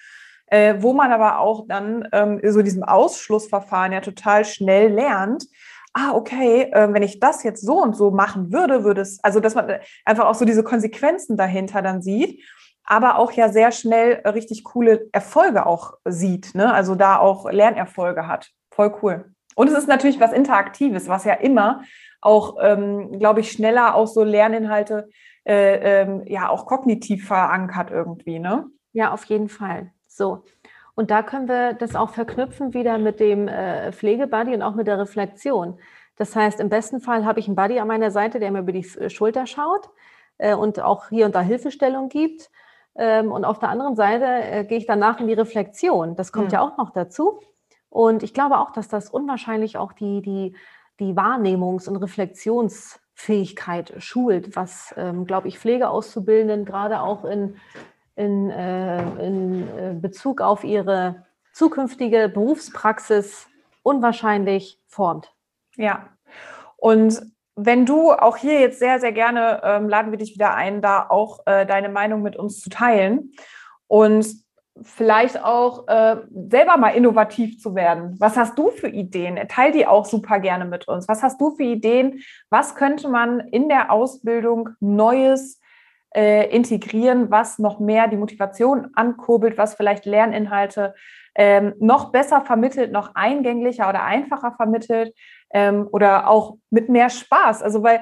äh, 0.47 0.75
wo 0.79 0.93
man 0.93 1.11
aber 1.11 1.39
auch 1.39 1.67
dann 1.67 2.07
ähm, 2.11 2.41
so 2.43 2.61
diesem 2.61 2.83
Ausschlussverfahren 2.83 3.91
ja 3.91 4.01
total 4.01 4.45
schnell 4.45 4.91
lernt, 4.91 5.45
ah, 5.93 6.13
okay, 6.13 6.69
äh, 6.71 6.93
wenn 6.93 7.03
ich 7.03 7.19
das 7.19 7.43
jetzt 7.43 7.61
so 7.65 7.81
und 7.81 7.95
so 7.95 8.11
machen 8.11 8.51
würde, 8.51 8.83
würde 8.83 9.01
es, 9.01 9.23
also 9.23 9.39
dass 9.39 9.55
man 9.55 9.79
einfach 10.05 10.25
auch 10.25 10.35
so 10.35 10.45
diese 10.45 10.63
Konsequenzen 10.63 11.37
dahinter 11.37 11.81
dann 11.81 12.01
sieht, 12.01 12.43
aber 12.83 13.17
auch 13.17 13.31
ja 13.31 13.49
sehr 13.49 13.71
schnell 13.71 14.21
richtig 14.25 14.63
coole 14.63 15.09
Erfolge 15.11 15.65
auch 15.65 15.95
sieht, 16.05 16.55
ne? 16.55 16.73
also 16.73 16.95
da 16.95 17.17
auch 17.17 17.51
Lernerfolge 17.51 18.27
hat. 18.27 18.51
Voll 18.71 18.95
cool. 19.01 19.33
Und 19.57 19.69
es 19.69 19.73
ist 19.73 19.87
natürlich 19.87 20.19
was 20.19 20.33
Interaktives, 20.33 21.09
was 21.09 21.23
ja 21.23 21.33
immer 21.33 21.81
auch, 22.21 22.57
ähm, 22.61 23.17
glaube 23.17 23.39
ich, 23.39 23.51
schneller 23.51 23.95
auch 23.95 24.05
so 24.05 24.23
Lerninhalte 24.23 25.09
äh, 25.47 26.01
ähm, 26.01 26.21
ja 26.27 26.49
auch 26.49 26.67
kognitiv 26.67 27.25
verankert 27.25 27.89
irgendwie, 27.89 28.37
ne? 28.37 28.67
Ja, 28.93 29.11
auf 29.11 29.25
jeden 29.25 29.49
Fall. 29.49 29.91
So. 30.05 30.43
Und 30.93 31.09
da 31.09 31.23
können 31.23 31.47
wir 31.47 31.73
das 31.73 31.95
auch 31.95 32.11
verknüpfen 32.11 32.75
wieder 32.75 32.99
mit 32.99 33.19
dem 33.19 33.47
äh, 33.47 33.91
Pflegebuddy 33.91 34.53
und 34.53 34.61
auch 34.61 34.75
mit 34.75 34.85
der 34.85 34.99
Reflexion. 34.99 35.79
Das 36.17 36.35
heißt, 36.35 36.59
im 36.59 36.69
besten 36.69 37.01
Fall 37.01 37.25
habe 37.25 37.39
ich 37.39 37.47
einen 37.47 37.55
Buddy 37.55 37.79
an 37.79 37.87
meiner 37.87 38.11
Seite, 38.11 38.39
der 38.39 38.51
mir 38.51 38.59
über 38.59 38.71
die 38.71 38.85
Schulter 39.09 39.47
schaut 39.47 39.89
äh, 40.37 40.53
und 40.53 40.79
auch 40.79 41.09
hier 41.09 41.25
und 41.25 41.33
da 41.33 41.41
Hilfestellung 41.41 42.09
gibt. 42.09 42.51
Ähm, 42.95 43.31
und 43.31 43.43
auf 43.43 43.57
der 43.57 43.69
anderen 43.69 43.95
Seite 43.95 44.25
äh, 44.25 44.65
gehe 44.65 44.77
ich 44.77 44.85
danach 44.85 45.19
in 45.19 45.27
die 45.27 45.33
Reflexion. 45.33 46.15
Das 46.15 46.31
kommt 46.31 46.49
mhm. 46.49 46.53
ja 46.53 46.61
auch 46.61 46.77
noch 46.77 46.91
dazu. 46.91 47.39
Und 47.97 48.21
ich 48.21 48.35
glaube 48.35 48.59
auch, 48.59 48.69
dass 48.71 48.87
das 48.87 49.09
unwahrscheinlich 49.09 49.75
auch 49.77 49.91
die, 49.91 50.21
die 50.21 50.55
die 50.99 51.13
Wahrnehmungs- 51.13 51.89
und 51.89 51.95
Reflexionsfähigkeit 51.97 53.95
schult, 53.97 54.55
was, 54.55 54.93
ähm, 54.97 55.25
glaube 55.25 55.47
ich, 55.47 55.57
Pflegeauszubildenden 55.57 56.63
gerade 56.63 57.01
auch 57.01 57.25
in, 57.25 57.57
in, 58.15 58.51
äh, 58.51 59.01
in 59.25 59.67
äh, 59.77 59.95
Bezug 59.99 60.41
auf 60.41 60.63
ihre 60.63 61.25
zukünftige 61.53 62.29
Berufspraxis 62.29 63.47
unwahrscheinlich 63.81 64.79
formt. 64.87 65.33
Ja, 65.75 66.09
und 66.75 67.21
wenn 67.55 67.87
du 67.87 68.11
auch 68.11 68.37
hier 68.37 68.59
jetzt 68.59 68.77
sehr, 68.77 68.99
sehr 68.99 69.11
gerne, 69.11 69.61
ähm, 69.63 69.89
laden 69.89 70.11
wir 70.11 70.19
dich 70.19 70.35
wieder 70.35 70.53
ein, 70.53 70.83
da 70.83 71.07
auch 71.09 71.39
äh, 71.47 71.65
deine 71.65 71.89
Meinung 71.89 72.21
mit 72.21 72.35
uns 72.35 72.61
zu 72.61 72.69
teilen. 72.69 73.31
Und 73.87 74.46
vielleicht 74.83 75.43
auch 75.43 75.87
äh, 75.87 76.17
selber 76.49 76.77
mal 76.77 76.89
innovativ 76.89 77.59
zu 77.59 77.75
werden. 77.75 78.15
Was 78.19 78.37
hast 78.37 78.57
du 78.57 78.71
für 78.71 78.87
Ideen? 78.87 79.39
Teil 79.47 79.71
die 79.71 79.87
auch 79.87 80.05
super 80.05 80.39
gerne 80.39 80.65
mit 80.65 80.87
uns. 80.87 81.07
Was 81.07 81.23
hast 81.23 81.39
du 81.41 81.51
für 81.51 81.63
Ideen? 81.63 82.21
Was 82.49 82.75
könnte 82.75 83.09
man 83.09 83.39
in 83.39 83.69
der 83.69 83.91
Ausbildung 83.91 84.69
Neues 84.79 85.59
äh, 86.15 86.49
integrieren, 86.49 87.29
was 87.31 87.59
noch 87.59 87.79
mehr 87.79 88.07
die 88.07 88.17
Motivation 88.17 88.89
ankurbelt, 88.93 89.57
was 89.57 89.75
vielleicht 89.75 90.05
Lerninhalte 90.05 90.95
ähm, 91.35 91.75
noch 91.79 92.11
besser 92.11 92.41
vermittelt, 92.41 92.91
noch 92.91 93.13
eingänglicher 93.13 93.87
oder 93.87 94.03
einfacher 94.03 94.53
vermittelt 94.53 95.13
ähm, 95.51 95.87
oder 95.91 96.29
auch 96.29 96.57
mit 96.69 96.89
mehr 96.89 97.09
Spaß. 97.09 97.61
Also 97.61 97.83
weil 97.83 98.01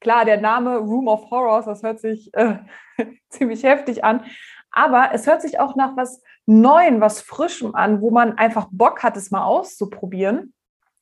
klar, 0.00 0.24
der 0.24 0.40
Name 0.40 0.78
Room 0.78 1.08
of 1.08 1.30
Horrors, 1.30 1.66
das 1.66 1.82
hört 1.82 2.00
sich 2.00 2.34
äh, 2.34 2.56
ziemlich 3.28 3.62
heftig 3.62 4.04
an, 4.04 4.24
aber 4.72 5.10
es 5.12 5.26
hört 5.26 5.42
sich 5.42 5.60
auch 5.60 5.76
nach 5.76 5.96
was 5.96 6.22
Neuem, 6.46 7.00
was 7.00 7.20
Frischem 7.20 7.74
an, 7.74 8.00
wo 8.00 8.10
man 8.10 8.36
einfach 8.36 8.66
Bock 8.70 9.02
hat, 9.02 9.16
es 9.16 9.30
mal 9.30 9.44
auszuprobieren. 9.44 10.54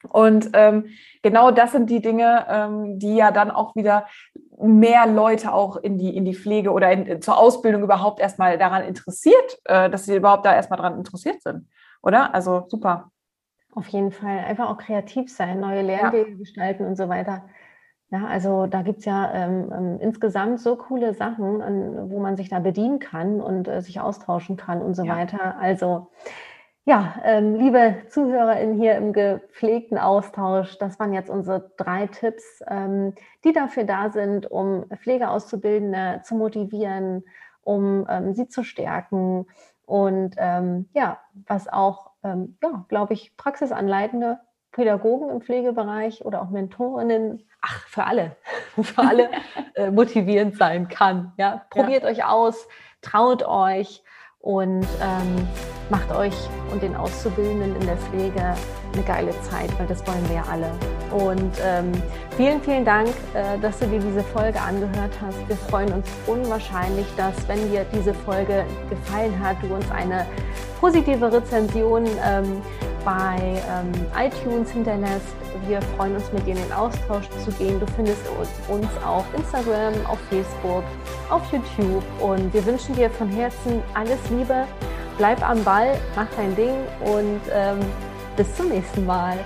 Und 0.08 0.50
ähm, 0.54 0.86
genau 1.22 1.50
das 1.50 1.72
sind 1.72 1.90
die 1.90 2.00
Dinge, 2.00 2.46
ähm, 2.48 2.98
die 2.98 3.16
ja 3.16 3.30
dann 3.30 3.50
auch 3.50 3.76
wieder 3.76 4.06
mehr 4.58 5.06
Leute 5.06 5.52
auch 5.52 5.76
in 5.76 5.98
die, 5.98 6.16
in 6.16 6.24
die 6.24 6.34
Pflege 6.34 6.72
oder 6.72 6.90
in, 6.90 7.22
zur 7.22 7.38
Ausbildung 7.38 7.82
überhaupt 7.82 8.20
erstmal 8.20 8.58
daran 8.58 8.82
interessiert, 8.84 9.58
äh, 9.64 9.90
dass 9.90 10.06
sie 10.06 10.16
überhaupt 10.16 10.44
da 10.46 10.54
erstmal 10.54 10.78
daran 10.78 10.96
interessiert 10.96 11.42
sind. 11.42 11.68
Oder? 12.02 12.34
Also 12.34 12.64
super. 12.68 13.10
Auf 13.74 13.88
jeden 13.88 14.10
Fall. 14.10 14.38
Einfach 14.40 14.68
auch 14.68 14.78
kreativ 14.78 15.32
sein, 15.32 15.60
neue 15.60 15.82
Lernwege 15.82 16.30
ja. 16.30 16.36
gestalten 16.36 16.86
und 16.86 16.96
so 16.96 17.08
weiter. 17.08 17.44
Ja, 18.12 18.26
also 18.26 18.66
da 18.66 18.82
gibt 18.82 19.00
es 19.00 19.04
ja 19.04 19.32
ähm, 19.32 19.72
ähm, 19.72 19.98
insgesamt 20.00 20.60
so 20.60 20.74
coole 20.74 21.14
Sachen, 21.14 21.62
an, 21.62 22.10
wo 22.10 22.18
man 22.18 22.36
sich 22.36 22.48
da 22.48 22.58
bedienen 22.58 22.98
kann 22.98 23.40
und 23.40 23.68
äh, 23.68 23.82
sich 23.82 24.00
austauschen 24.00 24.56
kann 24.56 24.82
und 24.82 24.94
so 24.94 25.04
ja. 25.04 25.16
weiter. 25.16 25.56
Also 25.60 26.08
ja, 26.84 27.14
ähm, 27.22 27.54
liebe 27.54 28.02
ZuhörerInnen 28.08 28.76
hier 28.76 28.96
im 28.96 29.12
gepflegten 29.12 29.96
Austausch, 29.96 30.76
das 30.78 30.98
waren 30.98 31.12
jetzt 31.12 31.30
unsere 31.30 31.70
drei 31.76 32.08
Tipps, 32.08 32.64
ähm, 32.66 33.14
die 33.44 33.52
dafür 33.52 33.84
da 33.84 34.10
sind, 34.10 34.50
um 34.50 34.86
Pflegeauszubildende 34.88 36.22
zu 36.24 36.34
motivieren, 36.34 37.22
um 37.62 38.06
ähm, 38.10 38.34
sie 38.34 38.48
zu 38.48 38.64
stärken 38.64 39.46
und 39.86 40.34
ähm, 40.38 40.88
ja, 40.94 41.20
was 41.46 41.68
auch, 41.68 42.10
ja, 42.22 42.84
glaube 42.88 43.14
ich, 43.14 43.34
praxisanleitende 43.38 44.38
Pädagogen 44.72 45.30
im 45.30 45.40
Pflegebereich 45.40 46.24
oder 46.24 46.42
auch 46.42 46.50
Mentorinnen, 46.50 47.42
ach, 47.60 47.86
für 47.86 48.04
alle, 48.04 48.36
für 48.82 49.02
alle 49.02 49.30
äh, 49.74 49.90
motivierend 49.90 50.56
sein 50.56 50.88
kann. 50.88 51.32
Ja, 51.36 51.64
probiert 51.70 52.04
ja. 52.04 52.10
euch 52.10 52.24
aus, 52.24 52.68
traut 53.02 53.42
euch 53.42 54.02
und 54.40 54.86
ähm, 55.02 55.48
macht 55.90 56.10
euch 56.12 56.34
und 56.72 56.82
den 56.82 56.96
Auszubildenden 56.96 57.76
in 57.76 57.86
der 57.86 57.96
Pflege 57.96 58.54
eine 58.92 59.02
geile 59.02 59.30
Zeit, 59.42 59.76
weil 59.78 59.86
das 59.86 60.06
wollen 60.06 60.26
wir 60.28 60.36
ja 60.36 60.44
alle. 60.50 60.70
Und 61.12 61.52
ähm, 61.62 61.92
vielen, 62.36 62.62
vielen 62.62 62.84
Dank, 62.84 63.08
äh, 63.34 63.58
dass 63.58 63.78
du 63.80 63.86
dir 63.86 63.98
diese 63.98 64.22
Folge 64.22 64.60
angehört 64.60 65.12
hast. 65.20 65.48
Wir 65.48 65.56
freuen 65.56 65.92
uns 65.92 66.08
unwahrscheinlich, 66.26 67.06
dass, 67.16 67.48
wenn 67.48 67.70
dir 67.70 67.84
diese 67.92 68.14
Folge 68.14 68.64
gefallen 68.88 69.38
hat, 69.42 69.56
du 69.62 69.74
uns 69.74 69.90
eine 69.90 70.24
positive 70.80 71.32
Rezension 71.32 72.06
ähm, 72.24 72.62
bei 73.04 73.62
ähm, 73.68 73.92
iTunes 74.16 74.70
hinterlässt. 74.70 75.34
Wir 75.66 75.80
freuen 75.96 76.14
uns, 76.14 76.32
mit 76.32 76.46
dir 76.46 76.54
in 76.54 76.62
den 76.62 76.72
Austausch 76.72 77.28
zu 77.44 77.50
gehen. 77.52 77.80
Du 77.80 77.86
findest 77.94 78.22
uns 78.68 78.88
auf 79.04 79.24
Instagram, 79.34 79.94
auf 80.06 80.18
Facebook, 80.28 80.84
auf 81.28 81.42
YouTube 81.52 82.04
und 82.20 82.52
wir 82.52 82.64
wünschen 82.64 82.94
dir 82.94 83.10
von 83.10 83.28
Herzen 83.28 83.82
alles 83.94 84.18
Liebe. 84.30 84.66
Bleib 85.18 85.46
am 85.46 85.62
Ball, 85.64 85.98
mach 86.16 86.28
dein 86.36 86.54
Ding 86.56 86.74
und 87.04 87.40
ähm, 87.52 87.78
bis 88.36 88.54
zum 88.56 88.68
nächsten 88.68 89.04
Mal. 89.04 89.38